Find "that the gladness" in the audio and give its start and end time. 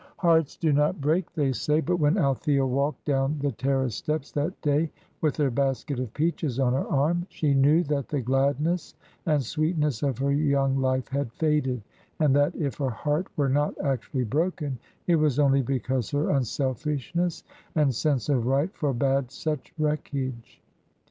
7.83-8.95